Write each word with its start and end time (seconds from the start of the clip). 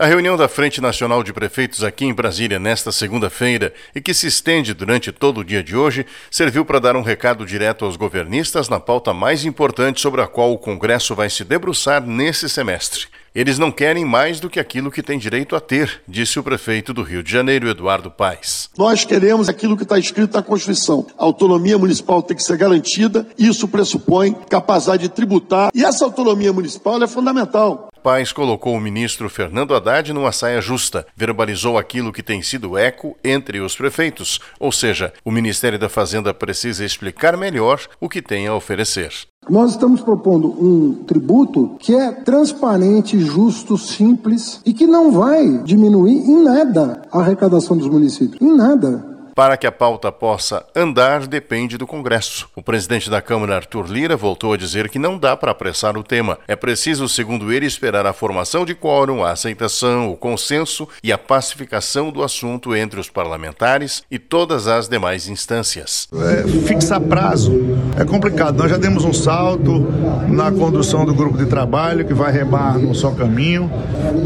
A 0.00 0.06
reunião 0.06 0.36
da 0.36 0.46
Frente 0.46 0.80
Nacional 0.80 1.24
de 1.24 1.32
Prefeitos 1.32 1.82
aqui 1.82 2.04
em 2.04 2.14
Brasília 2.14 2.60
nesta 2.60 2.92
segunda-feira 2.92 3.74
e 3.92 4.00
que 4.00 4.14
se 4.14 4.28
estende 4.28 4.72
durante 4.72 5.10
todo 5.10 5.40
o 5.40 5.44
dia 5.44 5.60
de 5.60 5.74
hoje 5.74 6.06
serviu 6.30 6.64
para 6.64 6.78
dar 6.78 6.94
um 6.94 7.02
recado 7.02 7.44
direto 7.44 7.84
aos 7.84 7.96
governistas 7.96 8.68
na 8.68 8.78
pauta 8.78 9.12
mais 9.12 9.44
importante 9.44 10.00
sobre 10.00 10.22
a 10.22 10.28
qual 10.28 10.52
o 10.52 10.58
Congresso 10.58 11.16
vai 11.16 11.28
se 11.28 11.42
debruçar 11.42 12.00
nesse 12.06 12.48
semestre. 12.48 13.08
Eles 13.34 13.58
não 13.58 13.70
querem 13.70 14.04
mais 14.04 14.40
do 14.40 14.48
que 14.48 14.58
aquilo 14.58 14.90
que 14.90 15.02
tem 15.02 15.18
direito 15.18 15.54
a 15.54 15.60
ter, 15.60 16.02
disse 16.08 16.38
o 16.38 16.42
prefeito 16.42 16.94
do 16.94 17.02
Rio 17.02 17.22
de 17.22 17.30
Janeiro, 17.30 17.68
Eduardo 17.68 18.10
Paes. 18.10 18.70
Nós 18.76 19.04
queremos 19.04 19.48
aquilo 19.48 19.76
que 19.76 19.82
está 19.82 19.98
escrito 19.98 20.34
na 20.34 20.42
Constituição. 20.42 21.06
A 21.18 21.24
autonomia 21.24 21.78
municipal 21.78 22.22
tem 22.22 22.36
que 22.36 22.42
ser 22.42 22.56
garantida, 22.56 23.26
isso 23.38 23.68
pressupõe 23.68 24.34
capacidade 24.48 25.02
de 25.02 25.08
tributar, 25.08 25.70
e 25.74 25.84
essa 25.84 26.04
autonomia 26.04 26.52
municipal 26.52 27.02
é 27.02 27.06
fundamental. 27.06 27.88
Paes 28.02 28.32
colocou 28.32 28.74
o 28.74 28.80
ministro 28.80 29.28
Fernando 29.28 29.74
Haddad 29.74 30.12
numa 30.12 30.32
saia 30.32 30.60
justa, 30.60 31.06
verbalizou 31.16 31.76
aquilo 31.76 32.12
que 32.12 32.22
tem 32.22 32.40
sido 32.42 32.78
eco 32.78 33.16
entre 33.22 33.60
os 33.60 33.76
prefeitos, 33.76 34.40
ou 34.58 34.72
seja, 34.72 35.12
o 35.24 35.30
Ministério 35.30 35.78
da 35.78 35.88
Fazenda 35.88 36.32
precisa 36.32 36.84
explicar 36.84 37.36
melhor 37.36 37.80
o 38.00 38.08
que 38.08 38.22
tem 38.22 38.46
a 38.46 38.54
oferecer. 38.54 39.27
Nós 39.48 39.70
estamos 39.70 40.00
propondo 40.00 40.48
um 40.48 40.94
tributo 41.06 41.70
que 41.78 41.94
é 41.94 42.12
transparente, 42.12 43.18
justo, 43.18 43.78
simples 43.78 44.60
e 44.64 44.74
que 44.74 44.86
não 44.86 45.10
vai 45.10 45.62
diminuir 45.64 46.18
em 46.18 46.42
nada 46.42 47.02
a 47.10 47.20
arrecadação 47.20 47.76
dos 47.76 47.88
municípios. 47.88 48.40
Em 48.40 48.54
nada. 48.54 49.17
Para 49.38 49.56
que 49.56 49.68
a 49.68 49.70
pauta 49.70 50.10
possa 50.10 50.66
andar, 50.74 51.24
depende 51.28 51.78
do 51.78 51.86
Congresso. 51.86 52.48
O 52.56 52.60
presidente 52.60 53.08
da 53.08 53.22
Câmara, 53.22 53.54
Arthur 53.54 53.86
Lira, 53.88 54.16
voltou 54.16 54.52
a 54.52 54.56
dizer 54.56 54.88
que 54.88 54.98
não 54.98 55.16
dá 55.16 55.36
para 55.36 55.52
apressar 55.52 55.96
o 55.96 56.02
tema. 56.02 56.40
É 56.48 56.56
preciso, 56.56 57.08
segundo 57.08 57.52
ele, 57.52 57.64
esperar 57.64 58.04
a 58.04 58.12
formação 58.12 58.64
de 58.64 58.74
quórum, 58.74 59.22
a 59.22 59.30
aceitação, 59.30 60.10
o 60.10 60.16
consenso 60.16 60.88
e 61.04 61.12
a 61.12 61.16
pacificação 61.16 62.10
do 62.10 62.24
assunto 62.24 62.74
entre 62.74 62.98
os 62.98 63.08
parlamentares 63.08 64.02
e 64.10 64.18
todas 64.18 64.66
as 64.66 64.88
demais 64.88 65.28
instâncias. 65.28 66.08
É, 66.12 66.66
fixar 66.66 67.00
prazo 67.00 67.52
é 67.96 68.04
complicado. 68.04 68.58
Nós 68.58 68.72
já 68.72 68.76
demos 68.76 69.04
um 69.04 69.12
salto 69.12 69.86
na 70.26 70.50
condução 70.50 71.04
do 71.04 71.14
grupo 71.14 71.38
de 71.38 71.46
trabalho 71.46 72.04
que 72.04 72.12
vai 72.12 72.32
remar 72.32 72.76
num 72.76 72.92
só 72.92 73.12
caminho. 73.12 73.70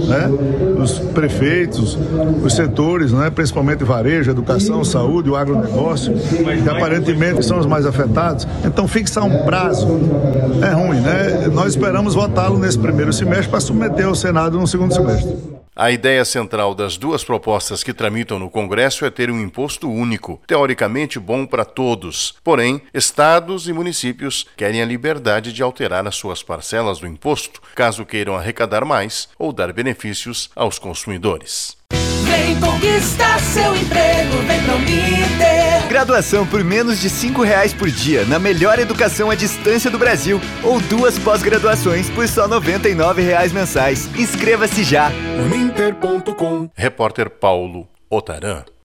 Né? 0.09 0.31
Os 0.83 0.99
prefeitos, 0.99 1.99
os 2.43 2.55
setores, 2.55 3.13
né? 3.13 3.29
principalmente 3.29 3.85
varejo, 3.85 4.31
educação, 4.31 4.83
saúde 4.83 5.02
saúde, 5.03 5.31
o 5.31 5.37
agronegócio, 5.37 6.15
que 6.15 6.69
aparentemente 6.69 7.45
são 7.45 7.59
os 7.59 7.67
mais 7.67 7.85
afetados. 7.85 8.47
Então, 8.65 8.87
fixar 8.87 9.25
um 9.25 9.45
prazo 9.45 9.89
é 10.63 10.73
ruim, 10.73 11.01
né? 11.01 11.49
Nós 11.53 11.75
esperamos 11.75 12.15
votá-lo 12.15 12.59
nesse 12.59 12.79
primeiro 12.79 13.13
semestre 13.13 13.49
para 13.49 13.61
submeter 13.61 14.07
ao 14.07 14.15
Senado 14.15 14.59
no 14.59 14.67
segundo 14.67 14.95
semestre. 14.95 15.37
A 15.75 15.91
ideia 15.91 16.23
central 16.25 16.75
das 16.75 16.99
duas 16.99 17.25
propostas 17.25 17.83
que 17.83 17.95
tramitam 17.95 18.39
no 18.39 18.51
Congresso 18.51 19.07
é 19.07 19.11
ter 19.11 19.31
um 19.31 19.41
imposto 19.41 19.91
único, 19.91 20.39
teoricamente 20.47 21.19
bom 21.19 21.47
para 21.47 21.65
todos. 21.65 22.35
Porém, 22.45 22.83
estados 22.93 23.69
e 23.69 23.73
municípios 23.73 24.47
querem 24.55 24.83
a 24.83 24.85
liberdade 24.85 25.51
de 25.51 25.63
alterar 25.63 26.07
as 26.07 26.15
suas 26.15 26.43
parcelas 26.43 26.99
do 26.99 27.07
imposto, 27.07 27.61
caso 27.75 28.05
queiram 28.05 28.37
arrecadar 28.37 28.85
mais 28.85 29.29
ou 29.39 29.51
dar 29.51 29.73
benefícios 29.73 30.51
aos 30.55 30.79
consumidores. 30.79 31.75
Vem 31.91 32.61
conquistar 32.61 33.41
seu 33.41 33.75
emprego. 33.75 34.12
Graduação 36.03 36.45
por 36.45 36.65
menos 36.65 37.01
de 37.01 37.09
cinco 37.09 37.43
reais 37.43 37.73
por 37.73 37.89
dia 37.89 38.25
na 38.25 38.37
melhor 38.37 38.77
educação 38.81 39.31
à 39.31 39.37
distância 39.37 39.89
do 39.89 40.01
Brasil 40.01 40.41
ou 40.61 40.81
duas 40.81 41.17
pós-graduações 41.17 42.11
por 42.11 42.27
só 42.27 42.49
noventa 42.49 42.89
e 42.89 42.95
nove 42.95 43.23
reais 43.23 43.53
mensais. 43.53 44.11
Inscreva-se 44.19 44.83
já. 44.83 45.13
Uninter.com 45.39 46.69
Repórter 46.75 47.31
Paulo 47.31 47.87
Otaran. 48.11 48.65